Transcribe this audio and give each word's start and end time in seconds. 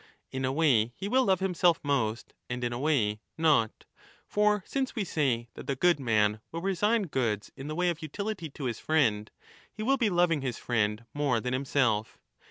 In 0.31 0.45
a 0.45 0.51
way 0.51 0.93
he 0.95 1.07
will 1.07 1.23
love 1.25 1.41
himself 1.41 1.79
most 1.83 2.33
and 2.49 2.63
in 2.63 2.73
a 2.73 2.79
way 2.79 3.19
not. 3.37 3.85
For 4.25 4.63
since 4.65 4.95
we 4.95 5.03
say 5.03 5.37
^ 5.51 5.53
that 5.53 5.67
the 5.67 5.75
good 5.75 5.99
man 5.99 6.41
will 6.51 6.61
resign 6.63 7.03
goods 7.03 7.51
in 7.55 7.67
the 7.67 7.75
10 7.75 7.77
way 7.77 7.89
of 7.91 8.01
utility 8.01 8.49
to 8.49 8.63
his 8.65 8.79
friend, 8.79 9.29
he 9.71 9.83
will 9.83 9.97
be 9.97 10.09
loving 10.09 10.41
his 10.41 10.57
friend 10.57 11.05
more 11.13 11.39
than 11.39 11.53
himself. 11.53 12.17